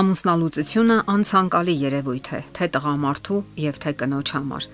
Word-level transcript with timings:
Ամուսնալուծությունը 0.00 0.94
անցանկալի 1.12 1.72
երևույթ 1.76 2.28
է, 2.32 2.38
թե 2.56 2.66
տղամարդու 2.74 3.38
եւ 3.60 3.78
թե 3.82 3.90
կնոջ 4.00 4.30
համար։ 4.36 4.66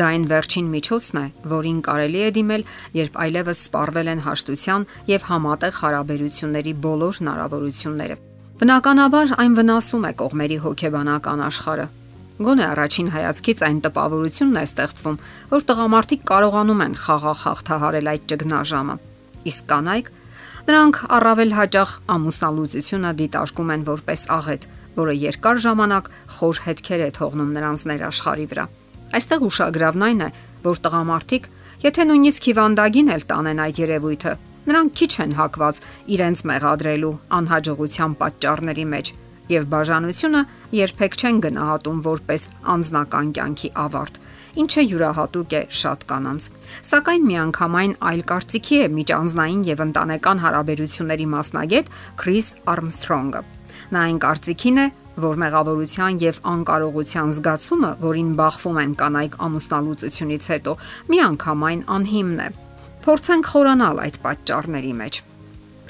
Դա 0.00 0.06
այն 0.08 0.22
վերջին 0.30 0.68
միջոցն 0.74 1.18
է, 1.20 1.24
որին 1.52 1.80
կարելի 1.88 2.20
է 2.24 2.30
դիմել, 2.36 2.64
երբ 2.96 3.18
այլևս 3.24 3.60
սպառվել 3.66 4.10
են 4.12 4.22
հաշտության 4.24 4.86
եւ 5.10 5.26
համատեղ 5.30 5.74
հարաբերությունների 5.80 6.72
բոլոր 6.86 7.20
հնարավորությունները։ 7.20 8.16
Բնականաբար 8.62 9.34
այն 9.44 9.58
վնասում 9.60 10.06
է 10.08 10.12
կողմերի 10.22 10.58
հոգեբանական 10.64 11.44
աշխարհը։ 11.50 11.86
Գոնե 12.40 12.64
առաջին 12.70 13.12
հայացքից 13.20 13.64
այն 13.68 13.82
տպավորությունն 13.84 14.60
է 14.60 14.64
ստեղծվում, 14.70 15.20
որ 15.50 15.68
տղամարդիկ 15.68 16.24
կարողանում 16.30 16.82
են 16.86 16.96
խաղաղ 17.04 17.44
հաղթահարել 17.44 18.10
այդ 18.14 18.26
ճգնաժամը։ 18.32 18.96
Իսկ 19.50 19.68
կանայք 19.74 20.10
Նրանք 20.68 20.98
առավել 21.16 21.52
հաճախ 21.56 21.92
ամուսնալուծությունը 22.14 23.10
դիտարկում 23.20 23.70
են 23.74 23.84
որպես 23.86 24.24
աղետ, 24.36 24.66
որը 24.96 25.14
երկար 25.20 25.62
ժամանակ 25.64 26.10
խոր 26.36 26.60
հետքեր 26.66 27.02
է 27.06 27.10
թողնում 27.18 27.54
նրանց 27.56 27.84
ներաշխարի 27.90 28.46
վրա։ 28.50 28.64
Այստեղ 29.20 29.46
ուշագրավն 29.50 30.04
այն 30.10 30.20
է, 30.20 30.28
որ 30.66 30.82
տղամարդիկ, 30.84 31.48
եթե 31.86 32.06
նույնիսկ 32.10 32.48
հիվանդագին 32.50 33.12
էլ 33.14 33.24
տանեն 33.30 33.62
այդ 33.64 33.80
երևույթը, 33.80 34.34
նրանք 34.70 34.94
քիչ 35.00 35.12
են 35.24 35.36
հակված 35.40 35.80
իրենց 36.14 36.44
մեղադրելու 36.50 37.14
անհաջողության 37.40 38.16
պատճառների 38.20 38.86
մեջ 38.94 39.12
եւ 39.50 39.64
բաժանությունը 39.70 40.40
երբեք 40.78 41.16
չեն 41.20 41.38
գնահատում 41.44 42.02
որպես 42.06 42.42
անznական 42.74 43.32
կյանքի 43.34 43.70
ավարտ 43.84 44.20
ինչը 44.58 44.82
յուրահատուկ 44.82 45.54
է 45.54 45.62
շատ 45.80 46.04
կանանց։ 46.10 46.46
Սակայն 46.90 47.26
միանգամայն 47.30 47.94
այլ 48.10 48.22
կարծիքի 48.30 48.80
է 48.80 48.88
միջանձնային 48.96 49.62
եւ 49.70 49.82
ընտանեկան 49.86 50.42
հարաբերությունների 50.44 51.26
մասնագետ 51.34 51.90
Քրիս 52.22 52.48
Արմսթրոնգը։ 52.74 53.42
Նա 53.90 54.02
այն 54.06 54.18
կարծիքին 54.22 54.80
է, 54.80 54.86
որ 55.20 55.40
մեղավորության 55.42 56.18
եւ 56.22 56.36
անկարողության 56.50 57.32
զգացումը, 57.36 57.90
որին 58.04 58.30
բախվում 58.40 58.78
են 58.82 58.92
կանայք 59.00 59.34
ամուսնալուծությունից 59.46 60.44
հետո, 60.52 60.74
միանգամայն 61.10 61.82
անհիմն 61.96 62.40
է։ 62.44 62.48
Փորձենք 63.00 63.50
խորանալ 63.50 64.00
այդ 64.04 64.16
պատճառների 64.24 64.94
մեջ։ 65.00 65.20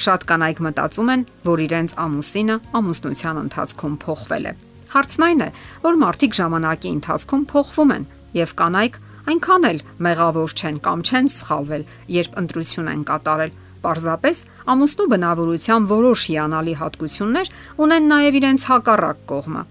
Շատ 0.00 0.26
կանայք 0.30 0.60
մտածում 0.64 1.12
են, 1.12 1.22
որ 1.44 1.62
իրենց 1.66 1.94
ամուսինը 2.00 2.56
ամուսնության 2.80 3.40
ընթացքում 3.44 3.96
փոխվել 4.04 4.46
է։ 4.50 4.52
Հարցն 4.90 5.24
այն 5.26 5.42
է, 5.44 5.48
որ 5.84 5.98
մարդիկ 6.00 6.36
ժամանակի 6.40 6.92
ընթացքում 6.96 7.42
փոխվում 7.50 7.92
են 8.00 8.06
եւ 8.40 8.54
կանայք 8.60 8.96
այնքան 9.30 9.66
էլ 9.70 9.82
մեղավոր 10.06 10.54
չեն 10.56 10.78
կամ 10.86 11.02
չեն 11.04 11.28
սխալվել, 11.34 11.84
երբ 12.16 12.38
ընտրություն 12.40 12.88
են 12.90 13.02
կատարել։ 13.10 13.52
Պարզապես 13.84 14.40
ամուսնու 14.74 15.10
բնավորության 15.12 15.90
որոշ 15.90 16.24
հիանալի 16.30 16.74
հատկություններ 16.80 17.52
ունեն 17.84 18.08
նաև 18.12 18.38
իրենց 18.40 18.64
հակառակ 18.70 19.22
կողմը։ 19.30 19.62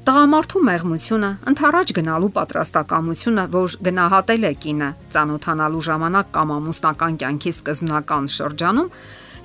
Տղամարդու 0.00 0.60
մեղմությունը, 0.66 1.30
ընթരാճ 1.50 1.90
գնալու 2.00 2.30
պատրաստակամությունը, 2.36 3.42
որ 3.54 3.74
գնահատել 3.86 4.46
է 4.48 4.52
կինը 4.64 4.88
ծանոթանալու 5.14 5.82
ժամանակ 5.86 6.30
կամ 6.36 6.54
ամուսնական 6.56 7.18
կյանքի 7.20 7.52
սկզբնական 7.60 8.30
շրջանում, 8.40 8.92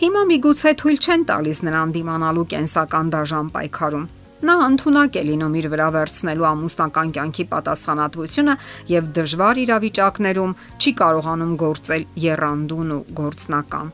հիմա 0.02 0.22
միգուցե 0.32 0.72
թույլ 0.82 1.02
չեն 1.06 1.26
տալիս 1.30 1.60
նրան 1.70 1.96
դիմանալու 2.00 2.48
կենսական 2.56 3.12
դաժան 3.14 3.52
պայքարում։ 3.56 4.08
Նա 4.46 4.56
ընդունակ 4.62 5.16
է 5.18 5.22
լինում 5.26 5.54
իր 5.58 5.68
վրա 5.74 5.86
վերցնելու 5.96 6.46
ամուսնական 6.46 7.12
կյանքի 7.16 7.44
պատասխանատվությունը 7.50 8.54
եւ 8.92 9.06
դժվար 9.18 9.60
իրավիճակներում 9.62 10.52
չի 10.78 10.92
կարողանում 11.00 11.54
գործել 11.62 12.04
երանդուն 12.26 12.92
ու 12.96 13.00
գործնական։ 13.20 13.88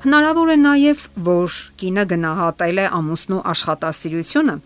Հնարավոր 0.00 0.50
է 0.52 0.56
նաև, 0.64 1.06
որ 1.30 1.56
կինը 1.80 2.04
գնահատել 2.10 2.82
է 2.82 2.84
ամուսնու 2.98 3.40
աշխատասիրությունը, 3.54 4.56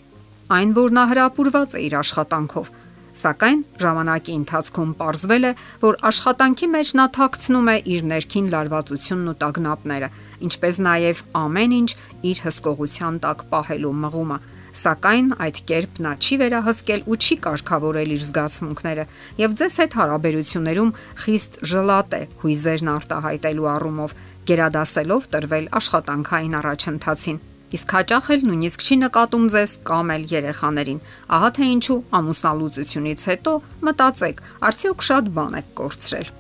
այն 0.59 0.75
որ 0.79 0.97
նա 0.99 1.05
հրապուրված 1.15 1.79
է 1.79 1.85
իր 1.85 1.97
աշխատանքով, 2.01 2.73
սակայն 3.15 3.61
ժամանակի 3.85 4.35
ընթացքում 4.41 4.97
ողրվել 4.99 5.45
է, 5.47 5.53
որ 5.85 6.01
աշխատանքի 6.11 6.69
մեջ 6.75 6.93
նա 6.99 7.07
թաքցնում 7.15 7.71
է 7.71 7.77
իր 7.95 8.03
ներքին 8.11 8.51
լարվածությունն 8.55 9.31
ու 9.31 9.39
տագնապները, 9.45 10.11
ինչպես 10.51 10.83
նաև 10.89 11.23
ամեն 11.45 11.79
ինչ 11.79 11.91
իր 12.35 12.45
հսկողության 12.49 13.23
տակ 13.23 13.49
պահելու 13.55 13.95
մղումը 14.05 14.39
սակայն 14.75 15.29
այդ 15.45 15.59
կերպ 15.71 15.99
նա 16.05 16.13
չի 16.19 16.37
վերահսկել 16.43 17.03
ու 17.07 17.19
չի 17.25 17.37
կարգավորել 17.47 18.13
իր 18.15 18.23
զգացմունքները 18.29 19.05
եւ 19.41 19.57
ձեզ 19.61 19.75
հետ 19.85 19.97
հարաբերություններում 20.01 20.93
խիստ 21.25 21.59
ժլատ 21.73 22.17
է 22.19 22.23
հույզերն 22.45 22.93
արտահայտելու 22.95 23.69
առումով 23.75 24.15
գերադասելով 24.51 25.29
տրվել 25.35 25.69
աշխատանքային 25.81 26.57
առաջընթացին 26.61 27.39
իսկ 27.75 27.95
հաճախ 27.97 28.27
էլ 28.35 28.43
նույնիսկ 28.49 28.85
չի 28.85 28.97
նկատում 29.03 29.47
ձեզ 29.55 29.73
կամ 29.89 30.11
էլ 30.15 30.27
երեխաներին 30.35 31.01
ահա 31.39 31.51
թե 31.59 31.69
ինչու 31.75 31.99
ամուսնալուծությունից 32.19 33.25
հետո 33.31 33.55
մտածեք 33.89 34.43
արդյոք 34.71 35.07
շատ 35.11 35.31
բան 35.39 35.61
եք 35.63 35.71
կորցրել 35.81 36.35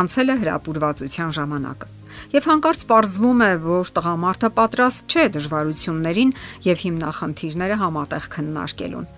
անցել 0.00 0.34
է 0.36 0.36
հրապուրվածության 0.44 1.34
ժամանակը 1.40 1.99
եւ 2.34 2.50
հանկարծ 2.50 2.84
պարզվում 2.90 3.40
է, 3.46 3.52
որ 3.64 3.94
տղամարդը 3.96 4.50
պատրաստ 4.58 5.14
չէ 5.14 5.24
դժվարություններին 5.36 6.36
եւ 6.66 6.84
հիմնախնդիրները 6.84 7.80
համատեղ 7.84 8.28
քննարկելուն։ 8.34 9.08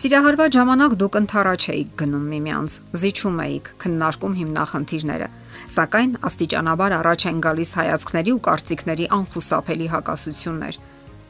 Սիրահարված 0.00 0.54
ժամանակ 0.54 0.92
դուք 1.00 1.16
ընթരാճ 1.18 1.64
էիք 1.72 1.88
գնում 2.00 2.26
միմյանց, 2.30 2.74
զիջում 3.00 3.40
էիք, 3.44 3.70
քննարկում 3.82 4.36
հիմնախնդիրները, 4.40 5.26
սակայն 5.74 6.12
աստիճանաբար 6.30 6.94
առաջ 7.00 7.26
են 7.30 7.40
գալիս 7.46 7.72
հայացքների 7.80 8.34
ու 8.36 8.42
կարծիքների 8.46 9.08
անխուսափելի 9.18 9.88
հակասություններ։ 9.90 10.78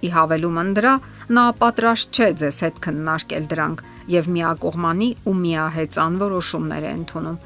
Ի 0.01 0.11
հավելումն 0.17 0.71
դրա, 0.77 0.93
նա 1.37 1.45
պատրաստ 1.61 2.21
չէ 2.21 2.29
ձեզ 2.41 2.59
հետ 2.65 2.79
քննարկել 2.85 3.49
դրանք 3.51 3.83
եւ 4.13 4.29
միակողմանի 4.37 5.09
ու 5.29 5.35
միահեծան 5.41 6.21
որոշումներ 6.21 6.87
է 6.89 6.93
ընդունում 7.01 7.41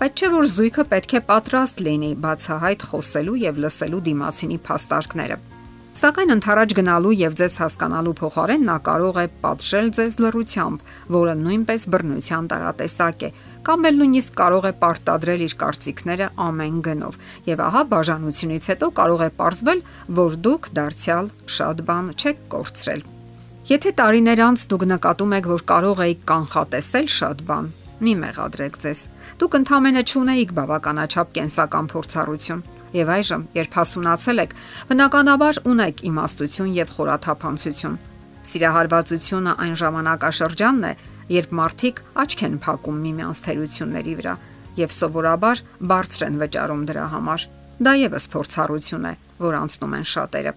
Բայց 0.00 0.22
չէ 0.24 0.32
որ 0.38 0.50
զույգը 0.54 0.84
պետք 0.94 1.14
է 1.18 1.22
պատրաստ 1.28 1.84
լինի 1.88 2.10
բացահայտ 2.24 2.88
խոսելու 2.88 3.38
եւ 3.44 3.62
լսելու 3.66 4.02
դիմացինի 4.08 4.58
փաստարկները։ 4.68 5.38
Սակայն 5.98 6.30
ընթരാճ 6.30 6.72
գնալու 6.78 7.12
եւ 7.18 7.32
ձեզ 7.40 7.54
հասկանալու 7.58 8.12
փոխարեն 8.20 8.66
նա 8.68 8.74
կարող 8.86 9.16
է 9.18 9.24
պատժել 9.42 9.88
ձեզ 9.96 10.18
լռությամբ, 10.22 10.84
որը 11.16 11.32
նույնպես 11.40 11.86
բռնության 11.94 12.50
տարատեսակ 12.52 13.24
է, 13.26 13.30
կամ 13.66 13.88
էլ 13.88 13.98
նույնիսկ 13.98 14.36
կարող 14.38 14.68
է 14.68 14.72
պարտադրել 14.84 15.42
իր 15.48 15.56
կարծիքները 15.64 16.28
ամեն 16.46 16.78
գնով։ 16.86 17.18
Եվ 17.50 17.64
ահա 17.66 17.82
բաժանությունից 17.98 18.68
հետո 18.70 18.90
կարող 19.00 19.26
է 19.26 19.30
ողրզվել, 19.42 19.82
որ 20.22 20.38
դուք 20.46 20.70
դարձյալ 20.78 21.32
շատ 21.58 21.84
բան 21.90 22.14
չեք 22.14 22.46
կորցրել։ 22.54 23.02
Եթե 23.74 23.90
տարիներ 23.98 24.40
անց 24.46 24.68
դուք 24.70 24.88
նկատում 24.94 25.36
եք, 25.42 25.50
որ 25.58 25.62
կարող 25.74 26.06
եք 26.06 26.22
կանխատեսել 26.30 27.10
շատ 27.18 27.42
բան, 27.50 27.66
մի 28.04 28.12
մեղադրեք 28.22 28.76
ձեզ։ 28.82 29.00
Դուք 29.40 29.56
ընդամենը 29.58 30.02
ճունեիք 30.10 30.52
բավականաչափ 30.58 31.32
կենսական 31.38 31.88
փորձառություն։ 31.92 32.62
Եվ 32.98 33.08
այժմ, 33.14 33.42
երբ 33.58 33.74
հասունացել 33.78 34.42
եք, 34.44 34.54
բնականաբար 34.88 35.58
ունեք 35.68 36.04
իմաստություն 36.08 36.70
եւ 36.78 36.92
խորաթափանցություն։ 36.98 37.98
Սիրահարվածությունը 38.48 39.52
այն 39.64 39.74
ժամանակաշրջանն 39.82 40.86
է, 40.88 40.92
երբ 41.28 41.50
մարդիկ 41.58 42.00
աչք 42.22 42.44
են 42.48 42.54
փակում 42.64 43.02
միմյանց 43.04 43.42
թերությունների 43.44 44.14
վրա 44.22 44.34
եւ 44.78 44.94
սովորաբար 44.94 45.62
բարձր 45.90 46.24
են 46.28 46.38
վճարում 46.42 46.86
դրա 46.88 47.04
համար։ 47.12 47.44
Դա 47.78 47.92
եւս 47.98 48.24
փորձառություն 48.32 49.08
է, 49.10 49.12
որ 49.42 49.58
անցնում 49.58 49.96
են 49.98 50.06
շատերը։ 50.12 50.52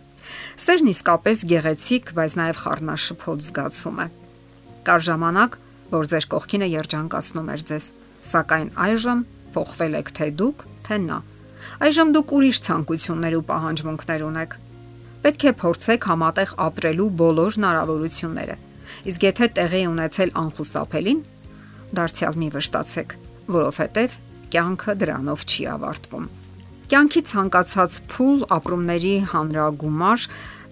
Սերն 0.62 0.92
իսկապես 0.92 1.44
գեղեցիկ, 1.52 2.12
բայց 2.18 2.38
նաև 2.40 2.62
խառնաշփոթ 2.62 3.46
զգացում 3.48 4.02
է։ 4.02 4.08
Կար 4.88 5.06
ժամանակ, 5.10 5.58
որ 5.92 6.10
ձեր 6.12 6.26
կողքինը 6.32 6.68
երջանկացնում 6.72 7.52
էր 7.52 7.64
ձեզ, 7.72 7.86
սակայն 8.32 8.70
այժմ 8.86 9.24
փոխվել 9.56 9.98
եք 10.02 10.12
թե 10.18 10.28
դուք, 10.42 10.66
թե 10.88 10.98
նա։ 11.06 11.18
Այժմ 11.86 12.12
դուք 12.16 12.34
ուրիշ 12.38 12.60
ցանկություններ 12.68 13.36
ու 13.38 13.46
պահանջմունքներ 13.52 14.22
ունեք։ 14.28 14.56
Պետք 15.22 15.44
է 15.46 15.54
փորձեք 15.62 16.08
համատեղ 16.12 16.54
ապրելու 16.66 17.10
բոլոր 17.22 17.58
հնարավորությունները։ 17.58 18.56
Իսկ 19.12 19.26
եթե 19.28 19.48
տեղի 19.58 19.82
ունեցել 19.92 20.32
անխուսափելին, 20.42 21.20
դարձյալ 22.02 22.40
մի 22.42 22.50
վշտացեք, 22.56 23.16
որովհետև 23.56 24.16
կյանքը 24.52 24.96
դրանով 25.02 25.46
չի 25.48 25.68
ավարտվում։ 25.76 26.26
Կյանքի 26.92 27.22
ցանկացած 27.32 27.98
փուլ 28.12 28.42
ապրումների 28.52 29.16
հանրագումար 29.32 30.26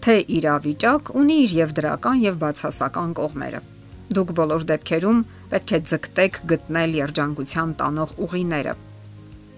թե 0.04 0.16
իրավիճակ 0.40 1.12
ունի 1.22 1.38
իր 1.46 1.54
եւ 1.60 1.76
դրական 1.80 2.24
եւ 2.26 2.40
բացասական 2.44 3.14
կողմերը։ 3.20 3.62
Դուք 4.10 4.32
բոլոր 4.38 4.64
դեպքերում 4.70 5.18
պետք 5.50 5.72
է 5.78 5.80
ձգտեք 5.90 6.38
գտնել 6.50 6.96
երջանկության 6.98 7.74
տանող 7.82 8.14
ուղիները։ 8.26 8.74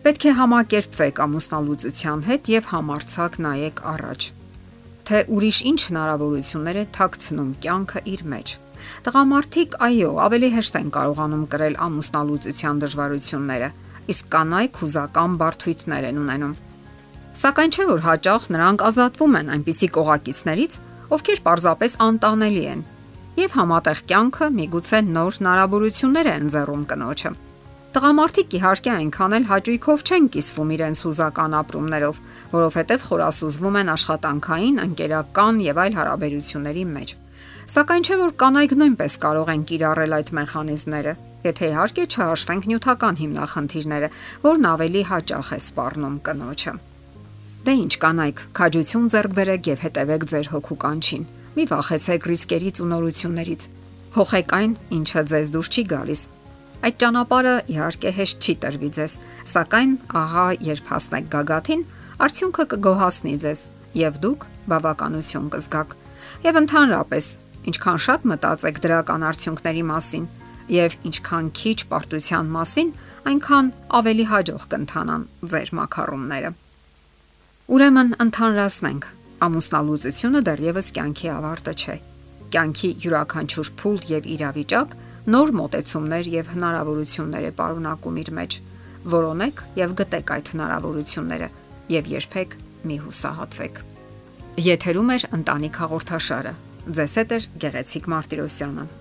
Պետք 0.02 0.26
է 0.28 0.34
համակերպվեք 0.40 1.22
ամուսնալուծության 1.26 2.24
հետ 2.28 2.50
եւ 2.52 2.68
համարցակ 2.72 3.38
նայեք 3.46 3.80
առաջ։ 3.92 4.28
Թե 5.08 5.22
ուրիշ 5.38 5.60
ինչ 5.72 5.80
հնարավորություններ 5.88 6.82
է 6.82 6.86
թաքցնում 6.98 7.54
կյանքը 7.64 8.04
իր 8.12 8.26
մեջ։ 8.34 8.54
Տղամարդիկ 9.08 9.78
այո, 9.88 10.12
ավելի 10.26 10.50
հեշտ 10.58 10.78
են 10.82 10.92
կարողանում 11.00 11.46
կրել 11.52 11.76
ամուսնալուծության 11.88 12.82
դժվարությունները, 12.84 13.70
իսկ 14.12 14.32
կանայք 14.36 14.80
հուզական 14.82 15.36
բարդույթներ 15.42 16.08
են 16.12 16.22
ունենում։ 16.22 16.56
Սակայն 17.42 17.72
չէ 17.72 17.86
որ 17.92 18.02
հաճախ 18.08 18.48
նրանք 18.52 18.86
ազատվում 18.92 19.38
են 19.40 19.52
այնպիսի 19.56 19.88
կողակիցներից, 19.96 20.74
ովքեր 21.16 21.44
պարզապես 21.46 21.96
անտանելի 22.12 22.66
են, 22.72 22.82
եւ 23.40 23.56
համատեղ 23.60 24.02
կյանքը 24.12 24.50
միգուցե 24.58 25.00
նոր 25.16 25.40
հնարավորություններ 25.40 26.30
է 26.32 26.36
ընձեռում 26.42 26.84
կնոջը։ 26.92 27.32
Տղամարդիկ 27.92 28.54
իհարկե 28.56 28.92
այնքան 28.92 29.34
էլ 29.36 29.46
հաճույքով 29.52 30.04
չեն 30.08 30.28
կիսվում 30.32 30.70
իրենց 30.76 31.00
հուզական 31.06 31.56
ապրումներով, 31.60 32.20
որովհետև 32.52 33.08
խորասուզվում 33.08 33.80
են 33.82 33.92
աշխատանքային, 33.96 34.78
ընկերական 34.86 35.60
եւ 35.66 35.82
այլ 35.84 35.98
հարաբերությունների 36.00 36.86
մեջ։ 36.92 37.12
Սակայն 37.72 38.08
չէ 38.08 38.16
որ 38.22 38.32
կանայք 38.42 38.78
նույնպես 38.80 39.18
կարող 39.26 39.52
են 39.52 39.66
կիրառել 39.72 40.16
այդ 40.18 40.32
մեխանիզմները, 40.40 41.14
եթե 41.52 41.68
իհարկե 41.72 42.04
չհաշվենք 42.12 42.66
նյութական 42.72 43.20
հիմնախնդիրները, 43.22 44.10
որն 44.48 44.72
ավելի 44.72 45.04
հաճախ 45.12 45.52
է 45.52 45.60
սպառնում 45.68 46.18
կնոջը։ 46.32 46.74
Դե 47.62 47.74
ինչ 47.82 47.94
կանայք, 48.02 48.42
քաջություն 48.58 49.12
ձեռք 49.14 49.38
բերեք 49.38 49.72
եւ 49.72 49.86
հետևեք 49.86 50.28
ձեր 50.32 50.52
հոգու 50.56 50.80
կանչին։ 50.82 51.26
Մի 51.56 51.64
վախեցեք 51.72 52.30
ռիսկերից 52.32 52.84
ու 52.84 52.92
նորություններից։ 52.92 53.66
Փոխեք 54.12 54.54
այն, 54.60 54.78
ինչը 55.02 55.22
ձեզ 55.32 55.52
դուր 55.56 55.68
չի 55.72 55.84
գալիս 55.92 56.22
Այդ 56.82 56.96
ճանապարհը 56.98 57.54
իհարկե 57.70 58.12
հեշտ 58.18 58.46
չի 58.46 58.54
տրվի 58.62 58.88
ձեզ, 58.96 59.16
սակայն 59.52 59.92
ահա 60.18 60.46
երբ 60.66 60.88
հասնեք 60.90 61.26
գագաթին, 61.34 61.84
արդյունքը 62.26 62.64
կգոհացնի 62.72 63.34
ձեզ 63.44 63.62
եւ 64.02 64.18
դուք 64.24 64.46
բավականություն 64.72 65.52
կզգաք։ 65.54 65.94
Եվ 66.48 66.60
ընդհանրապես, 66.62 67.28
ինչքան 67.70 68.02
շատ 68.06 68.26
մտածեք 68.32 68.82
դրական 68.82 69.26
արդյունքների 69.30 69.84
մասին 69.92 70.26
եւ 70.74 70.98
ինչքան 71.12 71.54
քիչ 71.62 71.78
պարտության 71.94 72.52
մասին, 72.58 72.90
այնքան 73.30 73.72
ավելի 74.02 74.26
հաջող 74.32 74.68
կընթանան 74.74 75.24
ձեր 75.54 75.74
մակարոնները։ 75.78 76.52
Ուրեմն 77.72 78.10
ընդհանրացնենք, 78.26 79.04
ամուսնալուծությունը 79.42 80.42
դեռևս 80.48 80.90
կյանքի 80.98 81.30
ավարտը 81.36 81.74
չէ։ 81.82 81.96
Կյանքի 82.52 82.90
յուրաքանչյուր 83.06 83.72
փուլ 83.82 84.00
եւ 84.12 84.30
իրավիճակ 84.36 84.96
նոր 85.36 85.54
մոտեցումներ 85.62 86.30
եւ 86.36 86.52
հնարավորություններ 86.56 87.48
է 87.50 87.52
պարունակում 87.62 88.22
իր 88.22 88.32
մեջ։ 88.38 88.58
Որոնեք 89.16 89.62
եւ 89.82 89.96
գտեք 90.02 90.34
այդ 90.38 90.54
հնարավորությունները 90.56 91.52
եւ 91.98 92.10
երբեք 92.16 92.58
մի 92.92 92.98
հուսահատվեք։ 93.06 93.86
Եթերում 94.72 95.14
է 95.16 95.22
ընտանիք 95.42 95.84
հաղորդաշարը։ 95.86 96.58
Ձեզ 96.98 97.14
հետ 97.22 97.38
է 97.38 97.40
Գեղեցիկ 97.66 98.12
Մարտիրոսյանը։ 98.12 99.01